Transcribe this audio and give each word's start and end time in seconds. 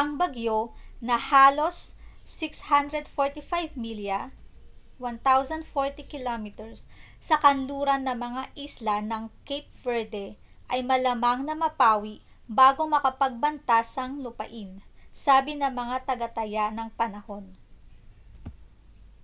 ang 0.00 0.10
bagyo 0.20 0.58
na 1.08 1.16
nasa 1.18 1.26
halos 1.34 1.76
645 2.30 3.74
milya 3.84 4.20
1040 5.02 5.66
km 6.12 6.58
sa 7.28 7.36
kanluran 7.44 8.02
ng 8.06 8.14
mga 8.26 8.42
isla 8.64 8.96
ng 9.10 9.22
cape 9.48 9.66
verde 9.82 10.26
ay 10.72 10.78
malamang 10.90 11.40
na 11.44 11.54
mapawi 11.62 12.14
bago 12.58 12.82
makapagbanta 12.94 13.78
sang 13.94 14.12
lupain 14.24 14.70
sabi 15.24 15.52
ng 15.58 15.72
mga 15.80 15.96
tagataya 16.08 16.64
ng 16.72 16.86
panahon 16.98 17.42